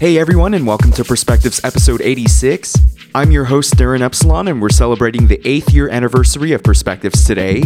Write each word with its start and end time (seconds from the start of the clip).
Hey 0.00 0.18
everyone, 0.18 0.54
and 0.54 0.66
welcome 0.66 0.90
to 0.92 1.04
Perspectives 1.04 1.62
episode 1.62 2.02
86. 2.02 2.74
I'm 3.14 3.30
your 3.30 3.44
host, 3.44 3.76
Darren 3.76 4.00
Epsilon, 4.00 4.48
and 4.48 4.60
we're 4.60 4.68
celebrating 4.68 5.28
the 5.28 5.40
eighth 5.48 5.72
year 5.72 5.88
anniversary 5.88 6.50
of 6.50 6.64
Perspectives 6.64 7.24
today. 7.24 7.62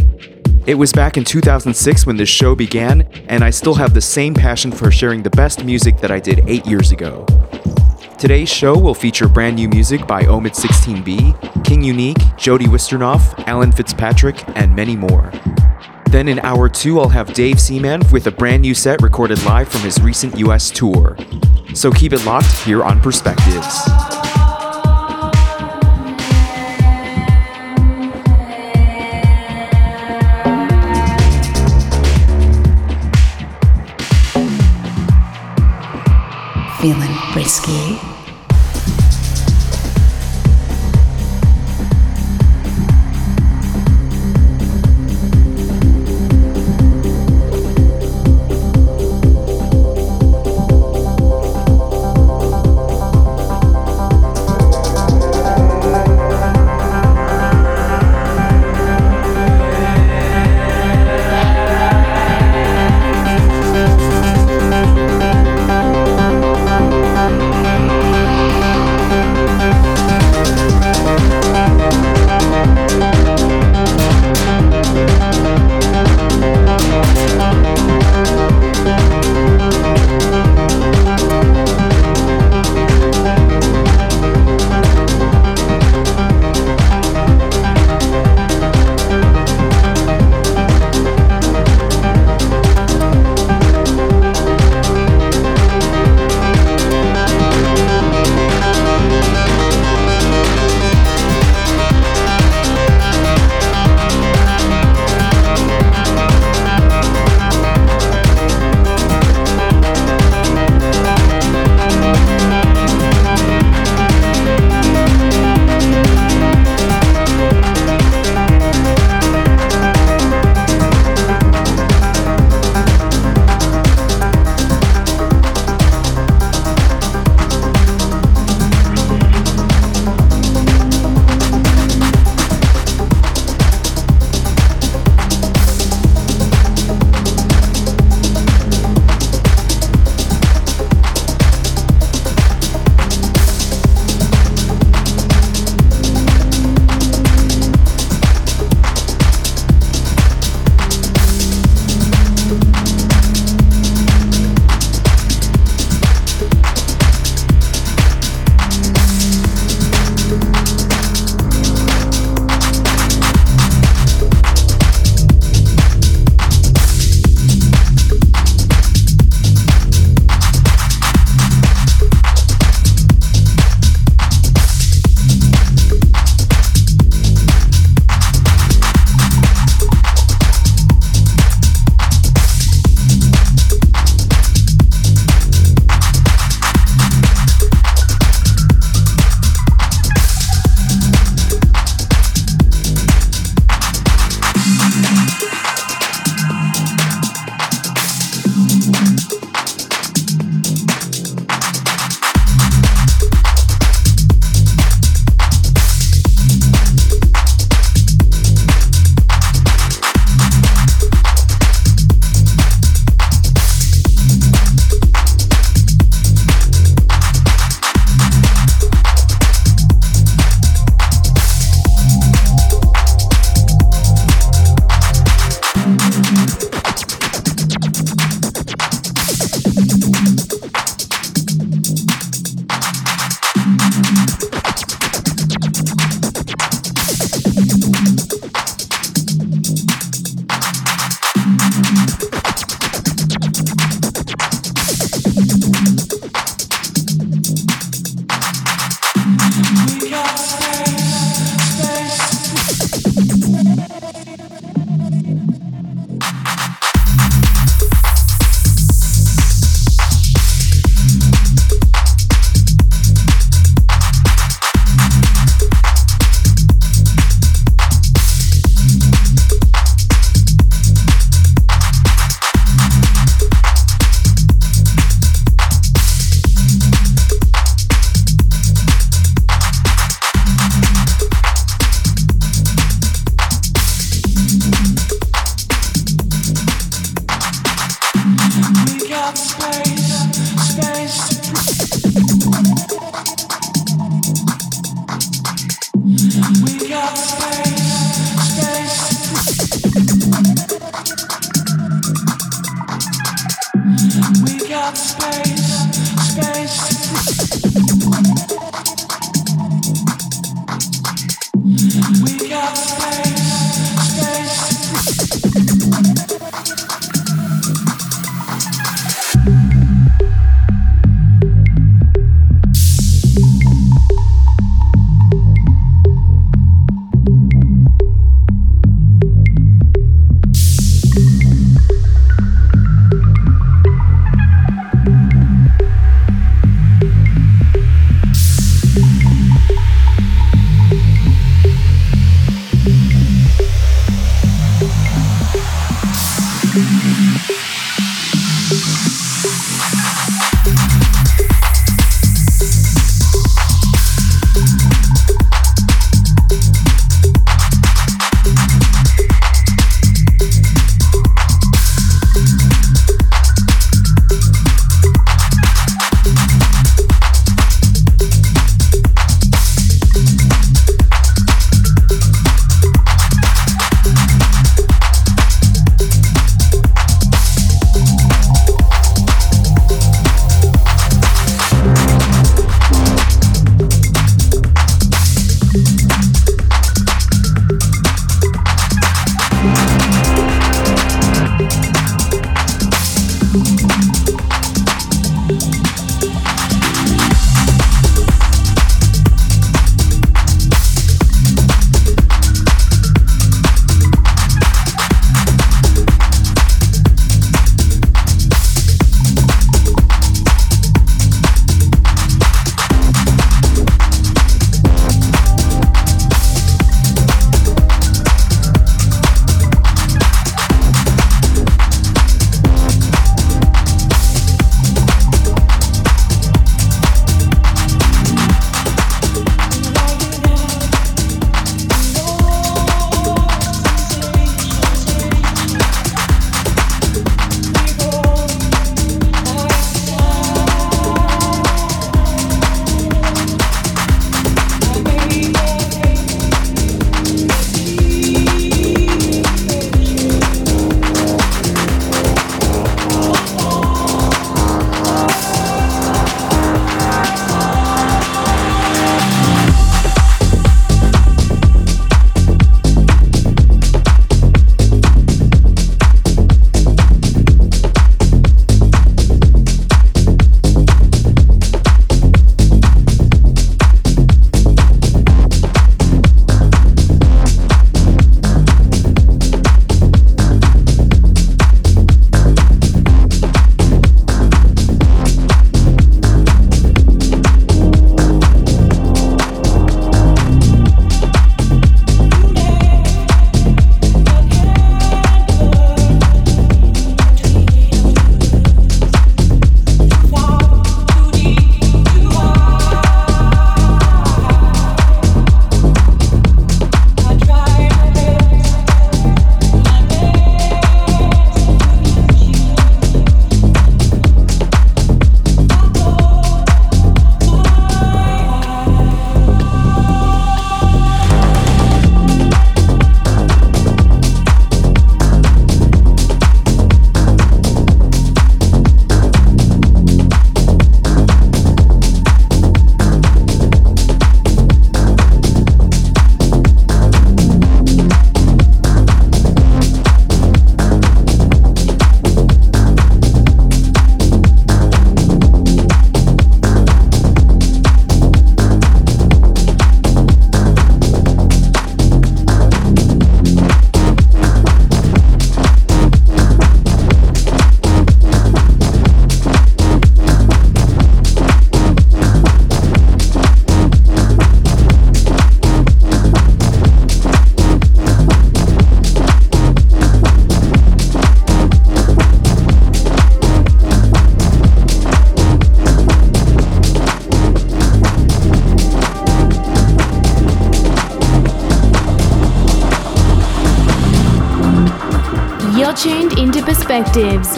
It 0.66 0.74
was 0.74 0.92
back 0.92 1.16
in 1.16 1.24
2006 1.24 2.04
when 2.04 2.18
this 2.18 2.28
show 2.28 2.54
began, 2.54 3.02
and 3.28 3.42
I 3.42 3.48
still 3.48 3.74
have 3.76 3.94
the 3.94 4.02
same 4.02 4.34
passion 4.34 4.70
for 4.70 4.90
sharing 4.90 5.22
the 5.22 5.30
best 5.30 5.64
music 5.64 5.98
that 5.98 6.10
I 6.10 6.20
did 6.20 6.46
eight 6.46 6.66
years 6.66 6.92
ago. 6.92 7.24
Today's 8.18 8.50
show 8.50 8.78
will 8.78 8.94
feature 8.94 9.26
brand 9.26 9.56
new 9.56 9.68
music 9.70 10.06
by 10.06 10.24
Omid 10.24 10.54
16B, 10.54 11.64
King 11.64 11.82
Unique, 11.82 12.18
Jody 12.36 12.66
Wisternoff, 12.66 13.46
Alan 13.46 13.72
Fitzpatrick, 13.72 14.44
and 14.54 14.76
many 14.76 14.96
more. 14.96 15.32
Then 16.10 16.26
in 16.26 16.38
hour 16.38 16.70
two, 16.70 17.00
I'll 17.00 17.10
have 17.10 17.34
Dave 17.34 17.60
Seaman 17.60 18.00
with 18.10 18.26
a 18.26 18.30
brand 18.30 18.62
new 18.62 18.74
set 18.74 19.02
recorded 19.02 19.44
live 19.44 19.68
from 19.68 19.82
his 19.82 20.00
recent 20.00 20.38
US 20.38 20.70
tour. 20.70 21.18
So 21.74 21.90
keep 21.92 22.14
it 22.14 22.24
locked 22.24 22.50
here 22.64 22.82
on 22.82 22.98
Perspectives. 23.00 23.84
Feeling 36.80 37.14
risky. 37.36 38.17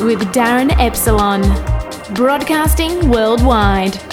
With 0.04 0.20
Darren 0.32 0.70
Epsilon. 0.78 1.42
Broadcasting 2.14 3.10
worldwide. 3.10 4.09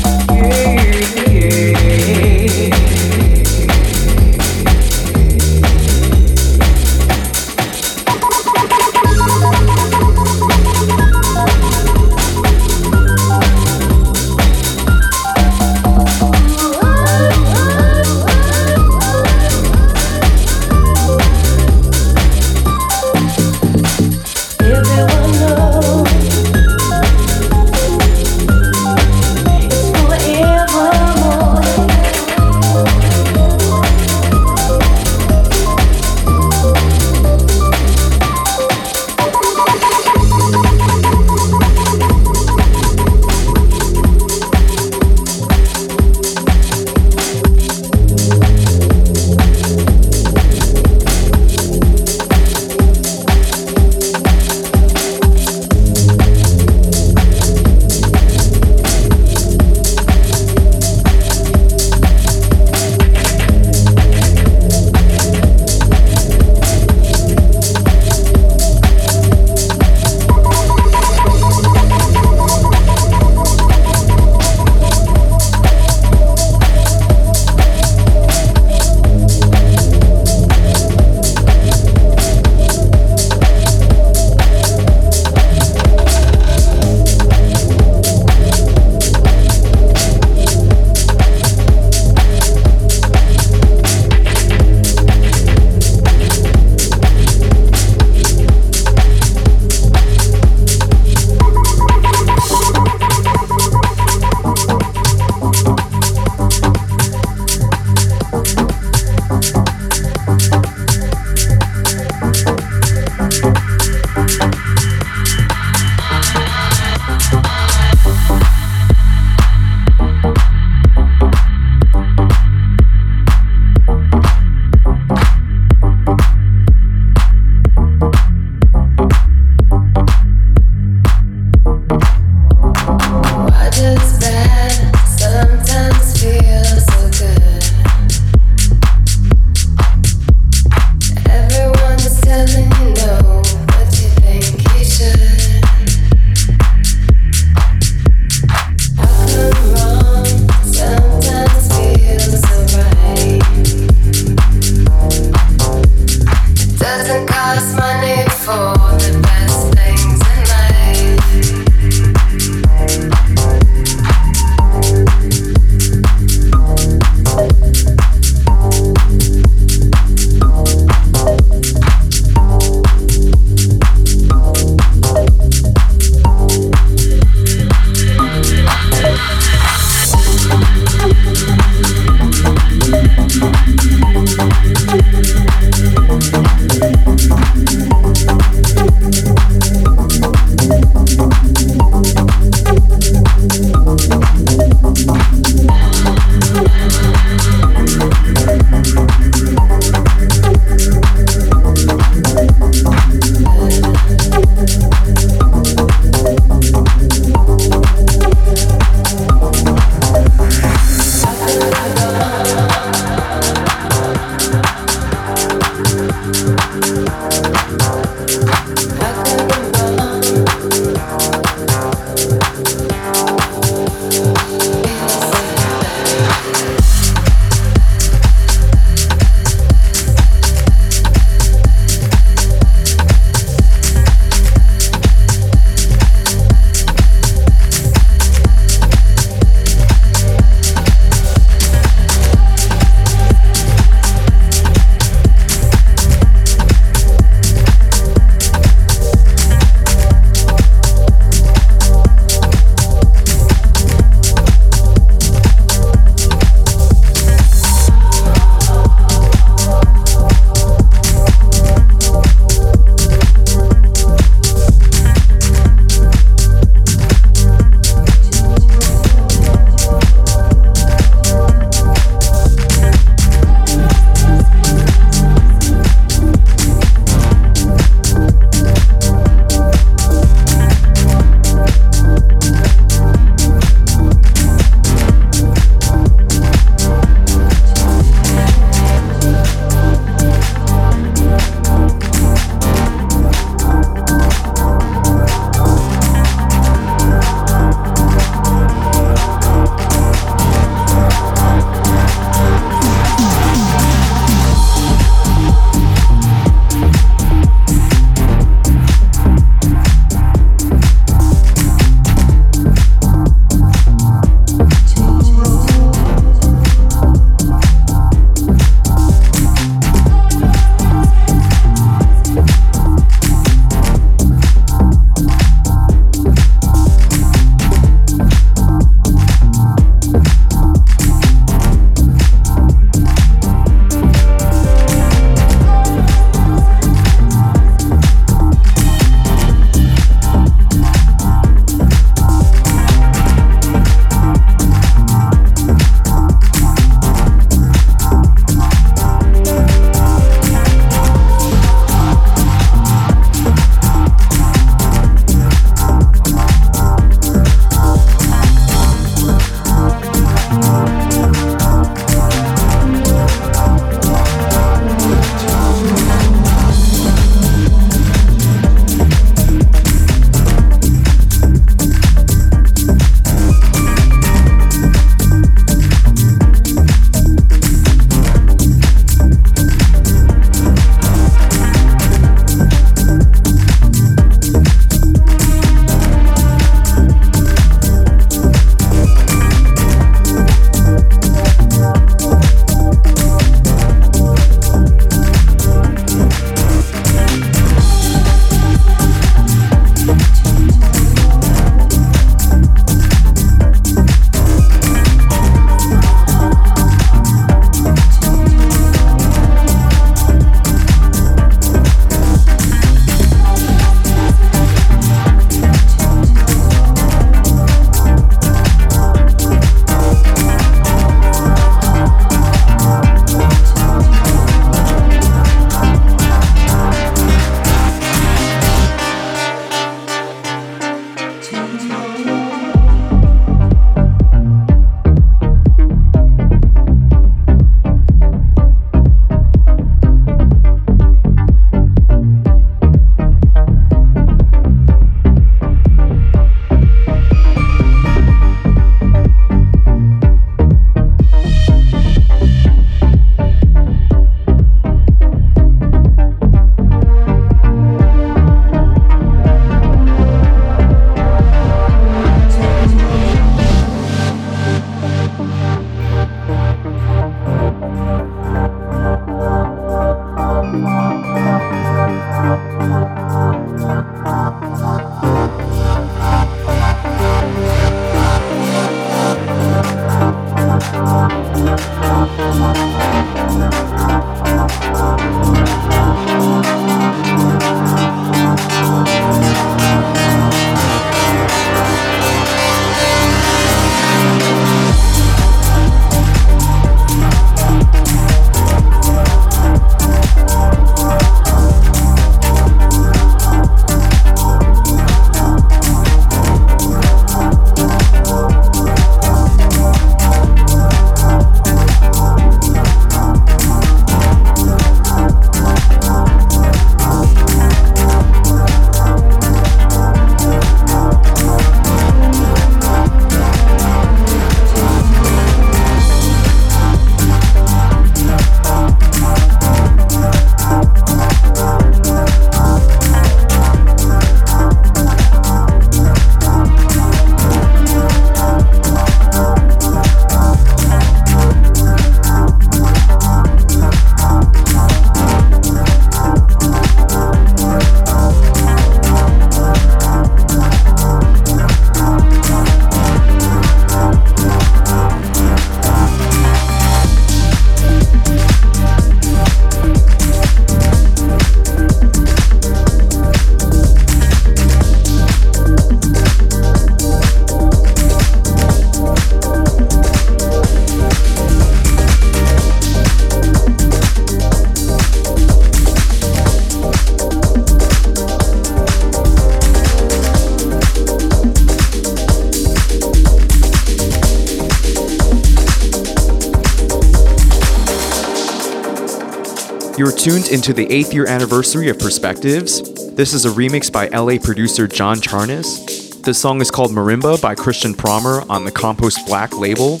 Tuned 590.18 590.48
into 590.48 590.72
the 590.72 590.84
eighth 590.90 591.14
year 591.14 591.28
anniversary 591.28 591.88
of 591.88 591.98
Perspectives. 592.00 592.82
This 593.14 593.32
is 593.32 593.44
a 593.46 593.50
remix 593.50 593.90
by 593.90 594.08
LA 594.08 594.38
producer 594.38 594.88
John 594.88 595.18
Charnas. 595.18 596.22
The 596.24 596.34
song 596.34 596.60
is 596.60 596.72
called 596.72 596.90
Marimba 596.90 597.40
by 597.40 597.54
Christian 597.54 597.94
Prommer 597.94 598.44
on 598.50 598.64
the 598.64 598.72
Compost 598.72 599.24
Black 599.26 599.56
label. 599.56 600.00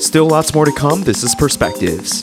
Still 0.00 0.26
lots 0.26 0.52
more 0.54 0.64
to 0.64 0.72
come. 0.72 1.04
This 1.04 1.22
is 1.22 1.36
Perspectives. 1.36 2.20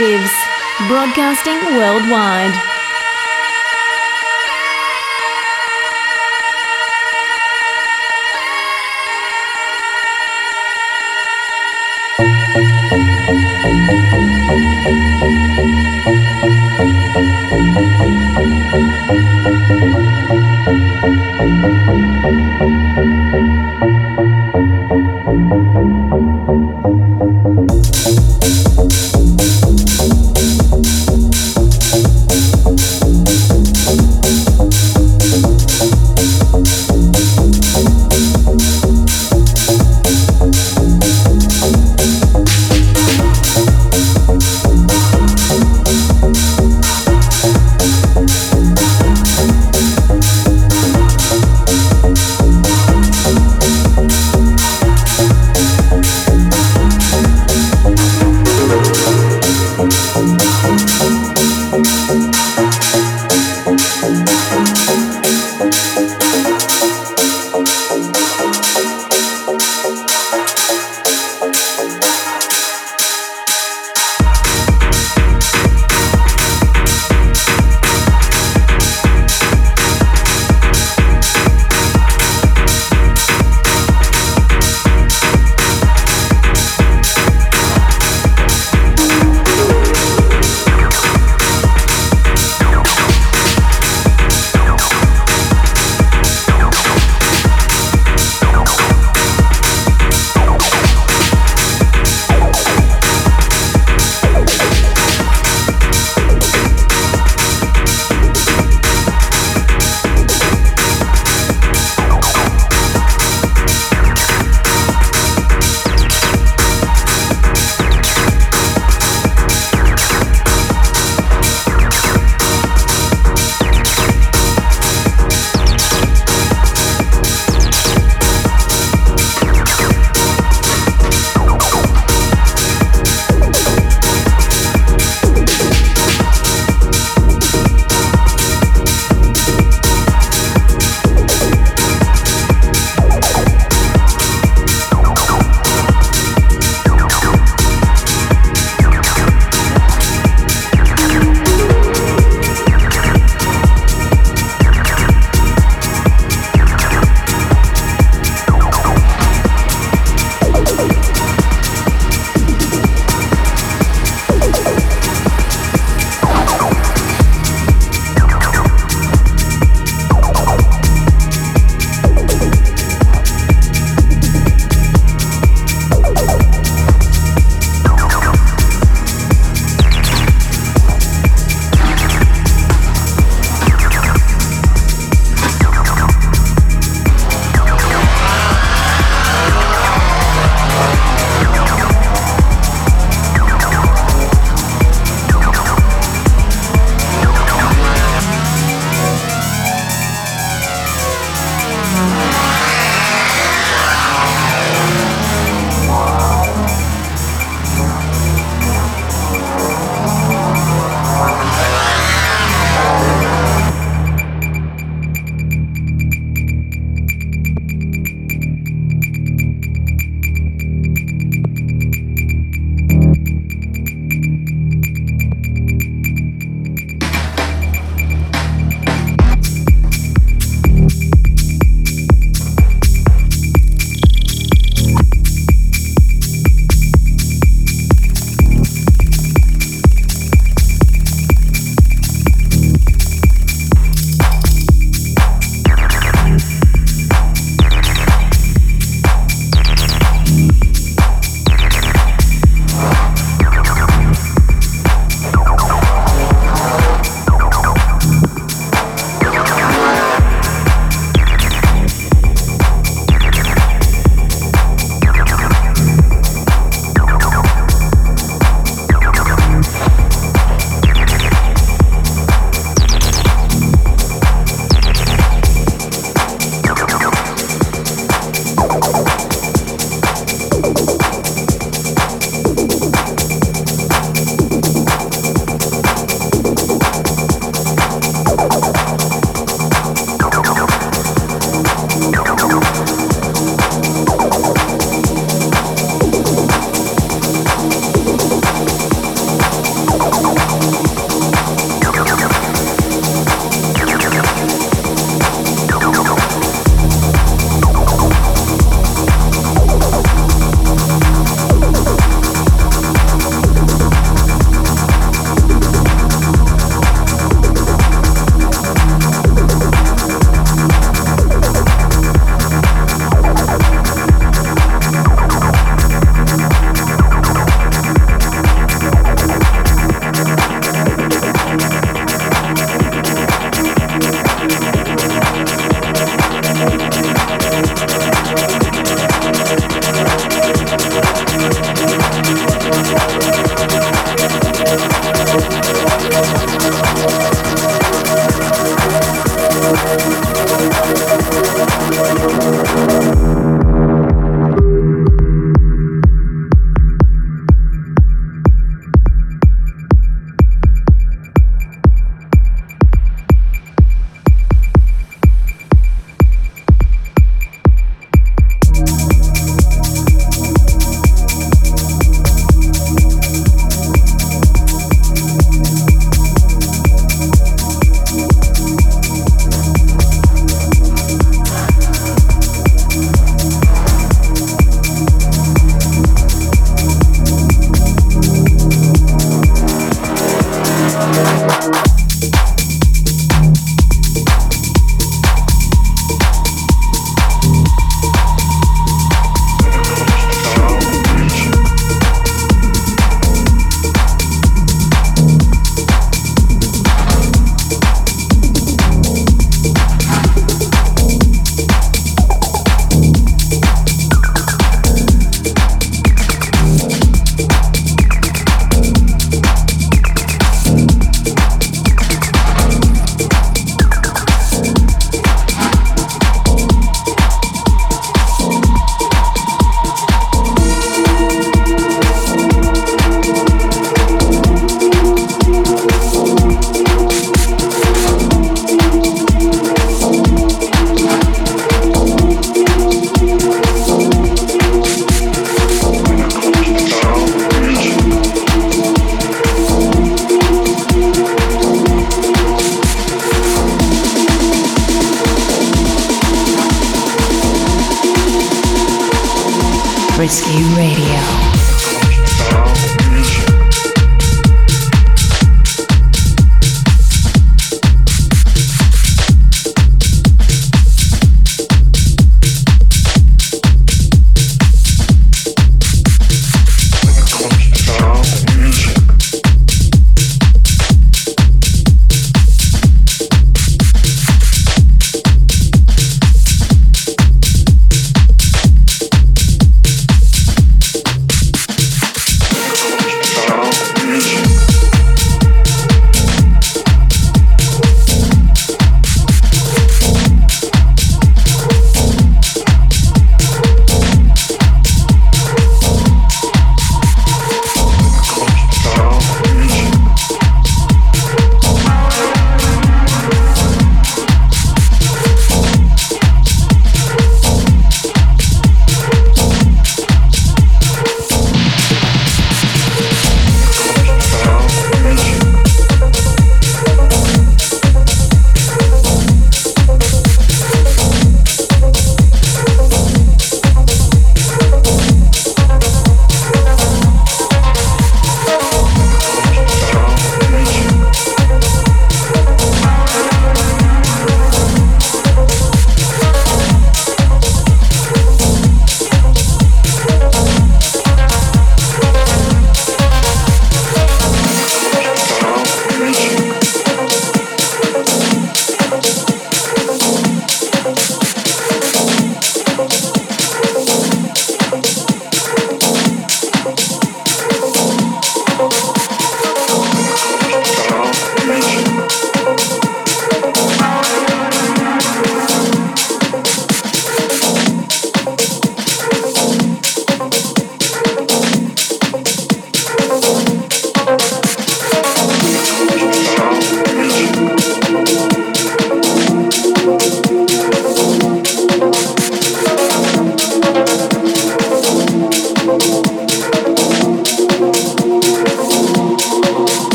Collectives, 0.00 0.32
broadcasting 0.88 1.76
worldwide. 1.76 2.70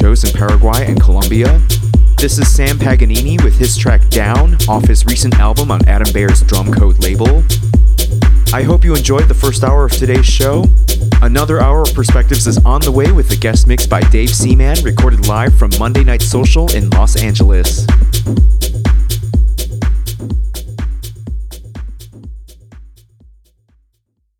Shows 0.00 0.24
in 0.24 0.32
Paraguay 0.32 0.86
and 0.86 0.98
Colombia. 0.98 1.60
This 2.16 2.38
is 2.38 2.50
Sam 2.50 2.78
Paganini 2.78 3.36
with 3.44 3.58
his 3.58 3.76
track 3.76 4.08
Down 4.08 4.56
off 4.66 4.84
his 4.84 5.04
recent 5.04 5.38
album 5.38 5.70
on 5.70 5.86
Adam 5.86 6.10
Beyer's 6.14 6.42
Drumcode 6.42 7.02
label. 7.02 7.44
I 8.54 8.62
hope 8.62 8.82
you 8.82 8.94
enjoyed 8.94 9.28
the 9.28 9.34
first 9.34 9.62
hour 9.62 9.84
of 9.84 9.92
today's 9.92 10.24
show. 10.24 10.64
Another 11.20 11.60
hour 11.60 11.82
of 11.82 11.92
Perspectives 11.92 12.46
is 12.46 12.56
on 12.64 12.80
the 12.80 12.90
way 12.90 13.12
with 13.12 13.30
a 13.30 13.36
guest 13.36 13.66
mix 13.66 13.86
by 13.86 14.00
Dave 14.00 14.30
Seaman, 14.30 14.82
recorded 14.82 15.28
live 15.28 15.54
from 15.58 15.70
Monday 15.78 16.02
Night 16.02 16.22
Social 16.22 16.74
in 16.74 16.88
Los 16.88 17.22
Angeles. 17.22 17.86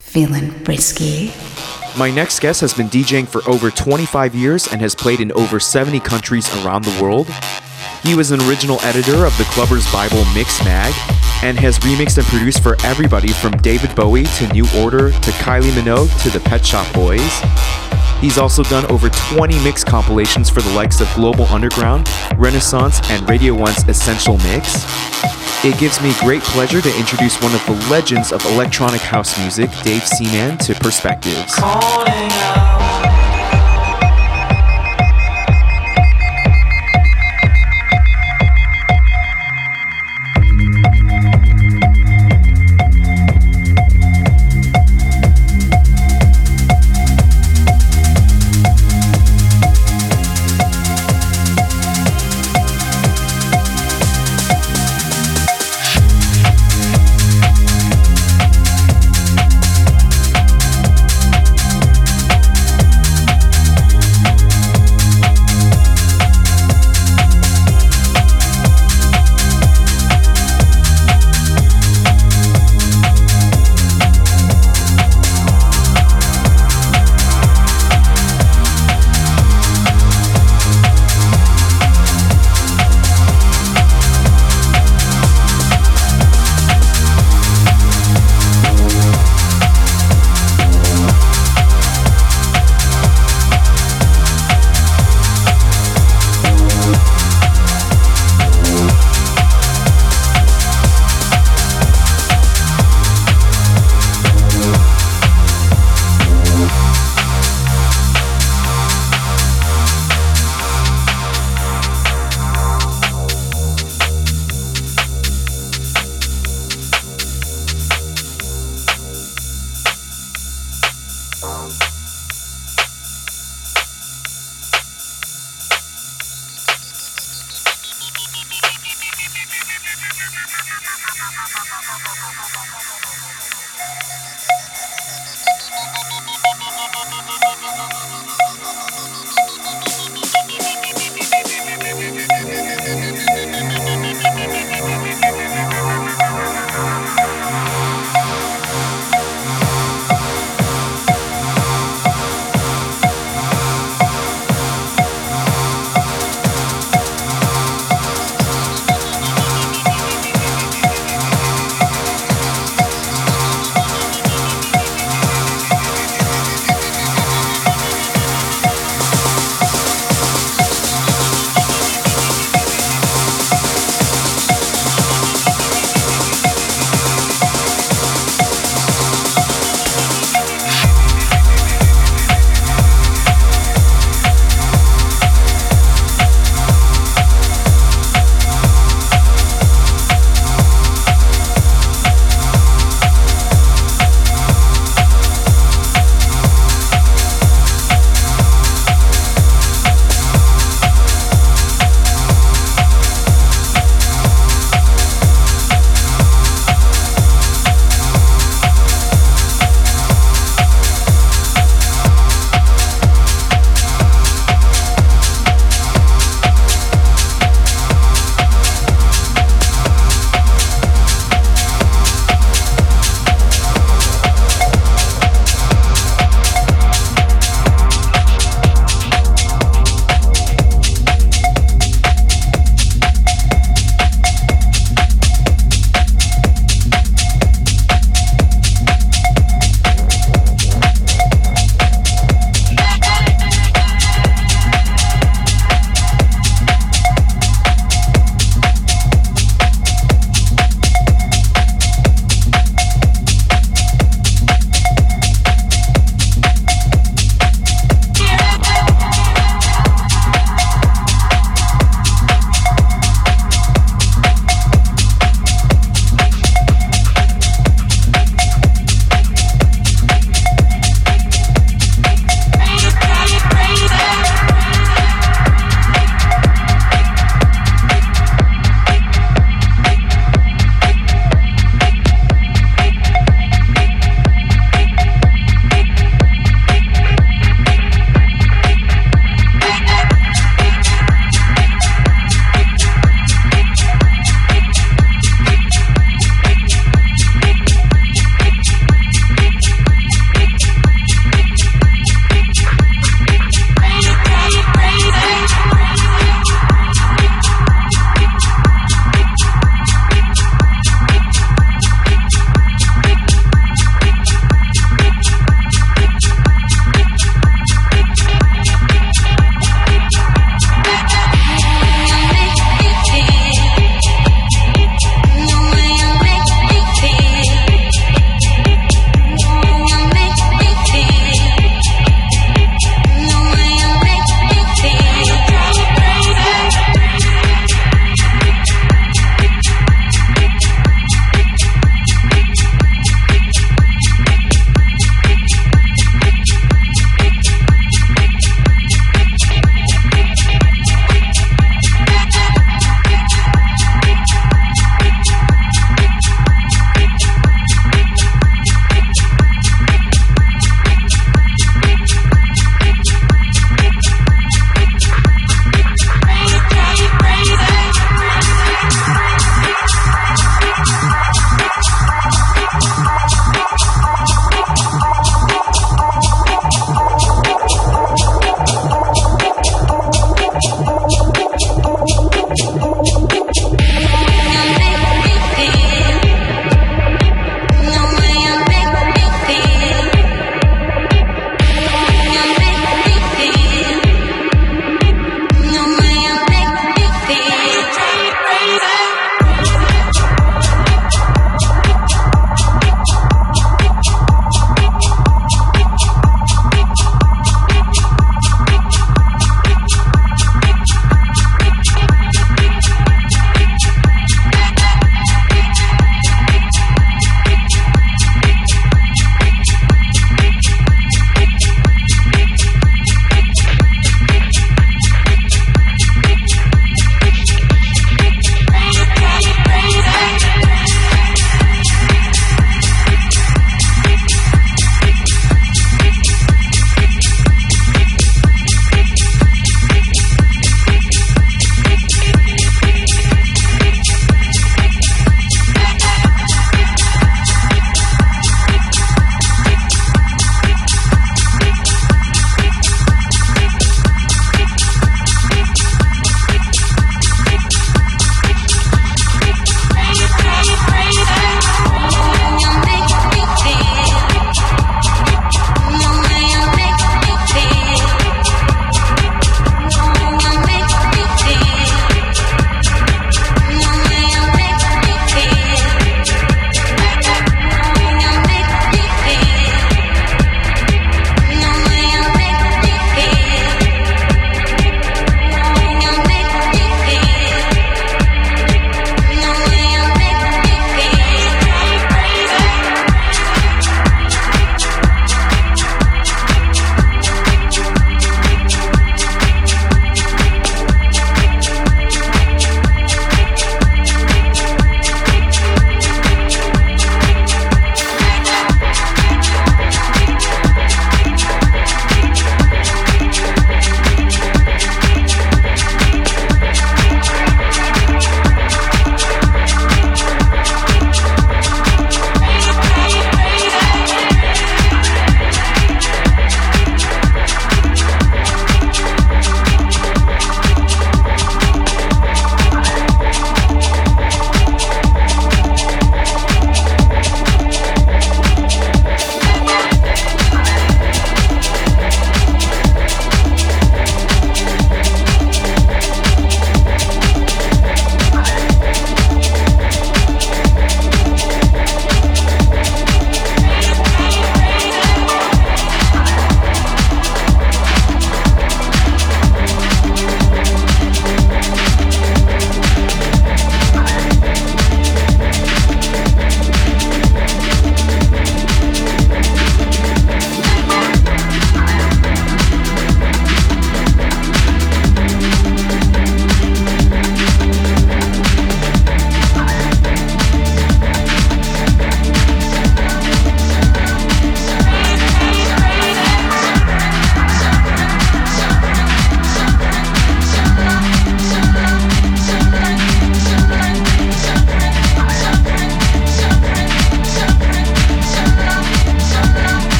Feeling 0.00 0.50
frisky. 0.64 1.32
My 1.96 2.10
next 2.10 2.40
guest 2.40 2.60
has 2.60 2.74
been 2.74 2.88
DJing 2.88 3.26
for 3.26 3.40
over 3.48 3.70
25 3.70 4.34
years 4.34 4.68
and 4.68 4.82
has 4.82 4.94
played 4.94 5.18
in 5.18 5.32
over 5.32 5.58
70 5.58 5.98
countries 6.00 6.46
around 6.62 6.84
the 6.84 7.02
world. 7.02 7.26
He 8.02 8.14
was 8.14 8.32
an 8.32 8.42
original 8.42 8.78
editor 8.82 9.24
of 9.24 9.36
the 9.38 9.44
Clubbers 9.44 9.90
Bible 9.90 10.22
Mixmag 10.34 10.92
and 11.42 11.58
has 11.58 11.78
remixed 11.78 12.18
and 12.18 12.26
produced 12.26 12.62
for 12.62 12.76
everybody 12.84 13.28
from 13.28 13.52
David 13.62 13.94
Bowie 13.96 14.24
to 14.24 14.52
New 14.52 14.66
Order 14.76 15.10
to 15.10 15.30
Kylie 15.40 15.70
Minogue 15.70 16.22
to 16.22 16.28
the 16.28 16.40
Pet 16.40 16.66
Shop 16.66 16.86
Boys. 16.92 17.40
He's 18.20 18.36
also 18.36 18.62
done 18.64 18.84
over 18.90 19.08
20 19.08 19.58
mix 19.64 19.82
compilations 19.82 20.50
for 20.50 20.60
the 20.60 20.72
likes 20.74 21.00
of 21.00 21.10
Global 21.14 21.46
Underground, 21.46 22.10
Renaissance, 22.36 23.00
and 23.08 23.26
Radio 23.26 23.54
1's 23.54 23.88
Essential 23.88 24.36
Mix. 24.38 24.84
It 25.64 25.78
gives 25.78 26.00
me 26.02 26.12
great 26.20 26.42
pleasure 26.42 26.80
to 26.82 26.98
introduce 26.98 27.40
one 27.40 27.54
of 27.54 27.64
the 27.66 27.72
legends 27.90 28.30
of 28.30 28.44
electronic 28.44 29.00
house 29.00 29.38
music, 29.40 29.70
Dave 29.82 30.06
Seaman, 30.06 30.58
to 30.58 30.74
Perspectives. 30.74 31.54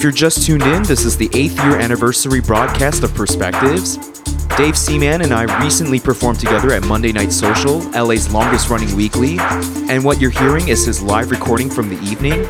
If 0.00 0.04
you're 0.04 0.12
just 0.12 0.46
tuned 0.46 0.62
in, 0.62 0.82
this 0.84 1.04
is 1.04 1.18
the 1.18 1.28
eighth 1.34 1.56
year 1.56 1.78
anniversary 1.78 2.40
broadcast 2.40 3.02
of 3.02 3.12
Perspectives. 3.14 3.98
Dave 4.56 4.74
Seaman 4.74 5.20
and 5.20 5.30
I 5.30 5.62
recently 5.62 6.00
performed 6.00 6.40
together 6.40 6.72
at 6.72 6.86
Monday 6.86 7.12
Night 7.12 7.30
Social, 7.30 7.80
LA's 7.90 8.32
longest 8.32 8.70
running 8.70 8.96
weekly, 8.96 9.36
and 9.90 10.02
what 10.02 10.18
you're 10.18 10.30
hearing 10.30 10.68
is 10.68 10.86
his 10.86 11.02
live 11.02 11.30
recording 11.30 11.68
from 11.68 11.90
the 11.90 12.00
evening. 12.00 12.40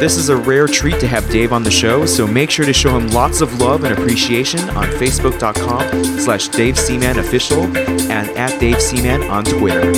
This 0.00 0.16
is 0.16 0.28
a 0.28 0.36
rare 0.36 0.66
treat 0.66 0.98
to 0.98 1.06
have 1.06 1.30
Dave 1.30 1.52
on 1.52 1.62
the 1.62 1.70
show, 1.70 2.04
so 2.04 2.26
make 2.26 2.50
sure 2.50 2.66
to 2.66 2.72
show 2.72 2.98
him 2.98 3.12
lots 3.12 3.42
of 3.42 3.60
love 3.60 3.84
and 3.84 3.96
appreciation 3.96 4.58
on 4.70 4.86
facebook.com 4.86 6.18
slash 6.18 6.48
Dave 6.48 6.76
Seaman 6.76 7.20
Official 7.20 7.62
and 8.10 8.28
at 8.30 8.58
Dave 8.58 8.82
Seaman 8.82 9.22
on 9.30 9.44
Twitter. 9.44 9.92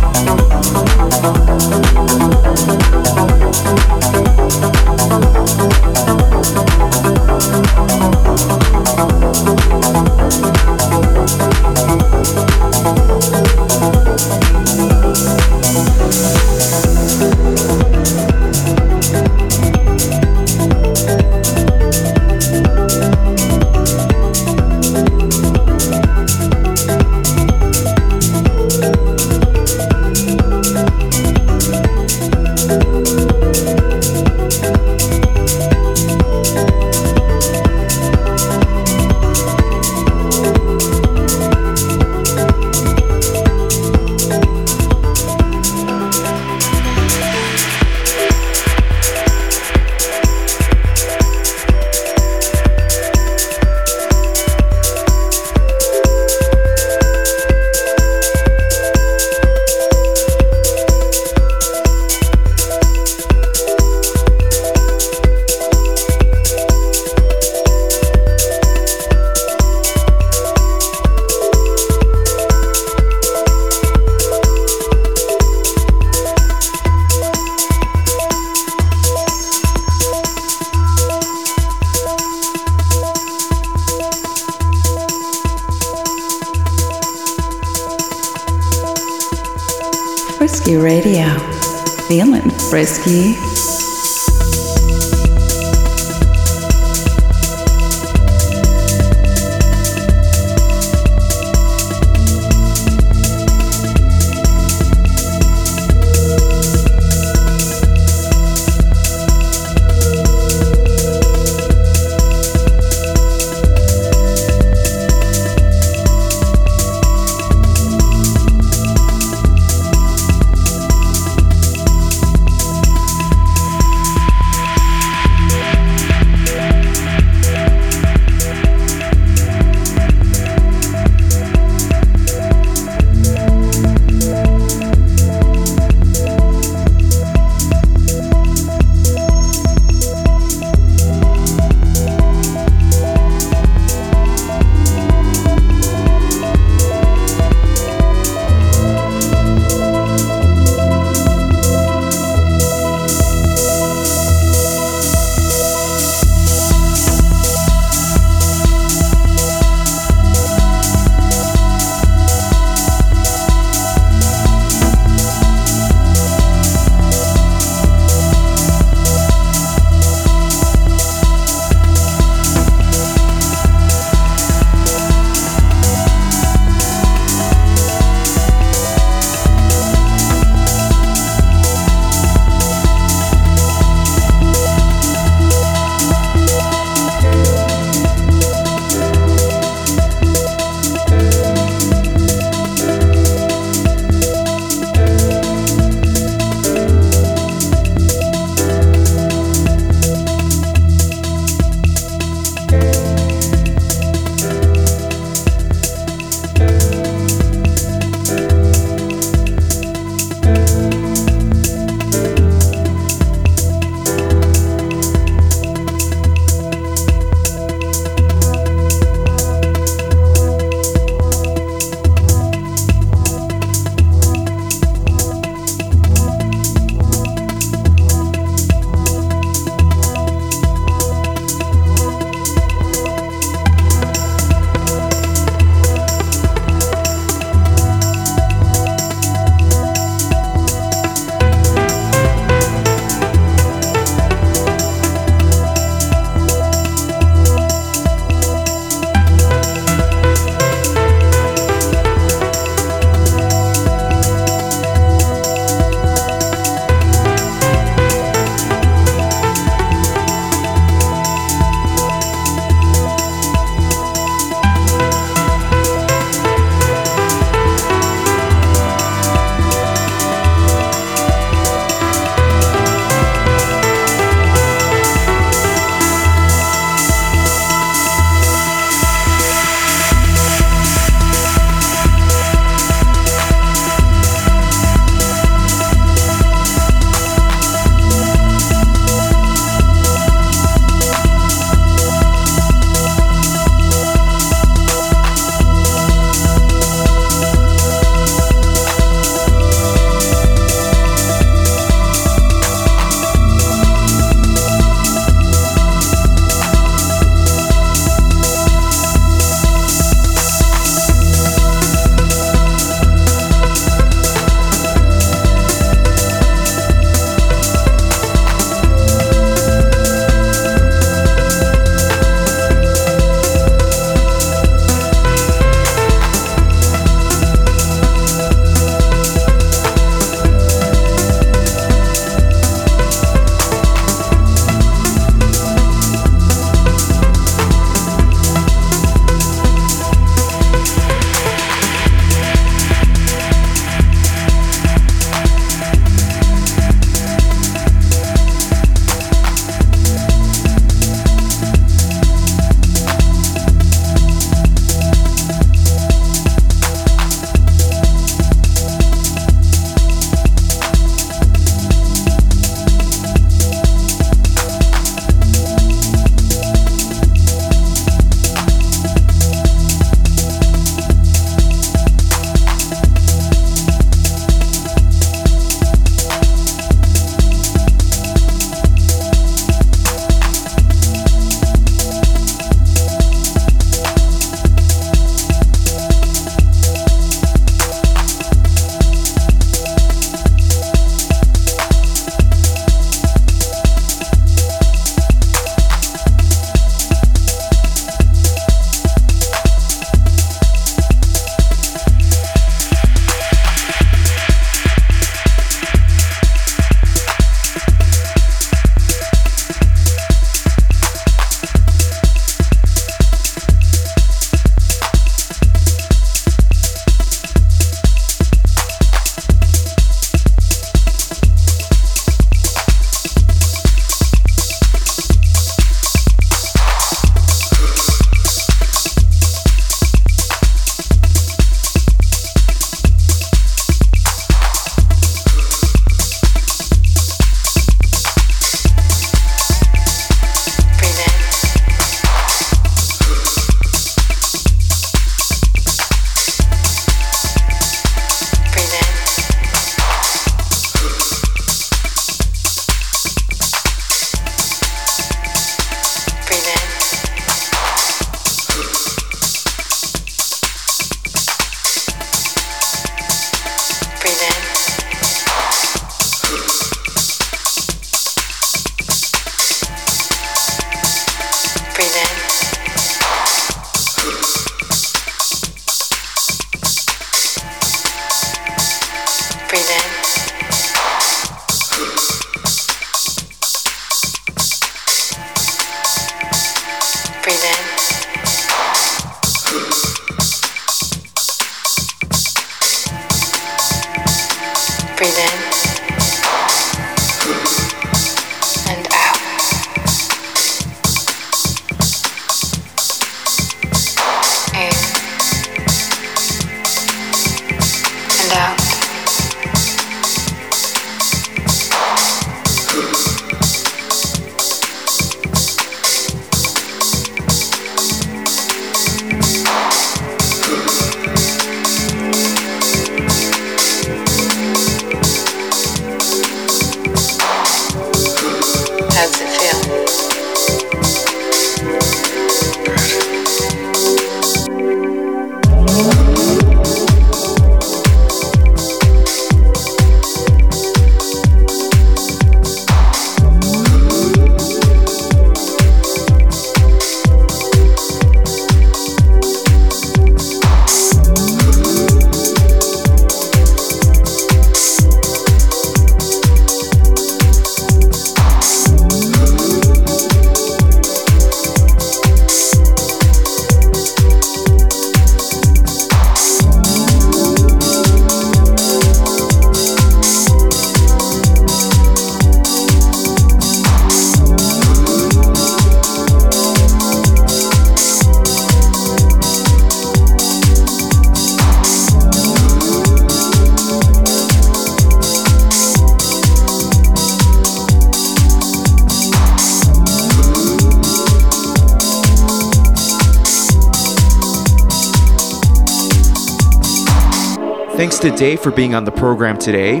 To 598.20 598.30
Dave 598.36 598.60
for 598.60 598.70
being 598.70 598.94
on 598.94 599.04
the 599.04 599.10
program 599.10 599.56
today. 599.58 600.00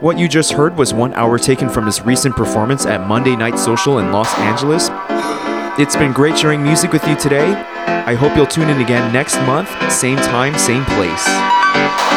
What 0.00 0.18
you 0.18 0.26
just 0.26 0.52
heard 0.52 0.76
was 0.76 0.92
one 0.92 1.14
hour 1.14 1.38
taken 1.38 1.68
from 1.68 1.86
his 1.86 2.00
recent 2.02 2.34
performance 2.34 2.86
at 2.86 3.06
Monday 3.06 3.36
Night 3.36 3.56
Social 3.56 4.00
in 4.00 4.10
Los 4.10 4.36
Angeles. 4.38 4.88
It's 5.78 5.94
been 5.94 6.12
great 6.12 6.36
sharing 6.36 6.60
music 6.60 6.92
with 6.92 7.06
you 7.06 7.14
today. 7.14 7.54
I 7.54 8.14
hope 8.14 8.36
you'll 8.36 8.46
tune 8.46 8.68
in 8.68 8.80
again 8.80 9.12
next 9.12 9.36
month, 9.42 9.68
same 9.92 10.16
time, 10.16 10.58
same 10.58 10.84
place. 10.86 12.11